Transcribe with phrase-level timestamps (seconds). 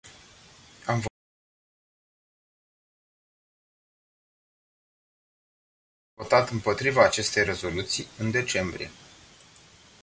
[0.85, 1.01] Am
[6.13, 8.89] votat împotriva acestei rezoluții în decembrie.